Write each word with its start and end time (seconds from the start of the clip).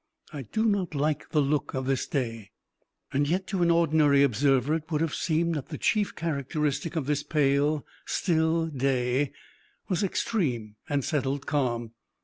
I 0.33 0.41
do 0.41 0.65
not 0.65 0.95
like 0.95 1.29
the 1.29 1.41
look 1.43 1.75
of 1.75 1.85
this 1.85 2.07
day." 2.07 2.49
Yet 3.13 3.45
to 3.45 3.61
an 3.61 3.69
ordinary 3.69 4.23
observer 4.23 4.73
it 4.73 4.89
would 4.89 4.99
have 4.99 5.13
seemed 5.13 5.53
that 5.53 5.67
the 5.67 5.77
chief 5.77 6.15
characteristic 6.15 6.95
of 6.95 7.05
this 7.05 7.21
pale, 7.21 7.85
still 8.07 8.65
day 8.69 9.31
was 9.89 10.01
extreme 10.01 10.75
and 10.89 11.05
settled 11.05 11.45
calm. 11.45 11.91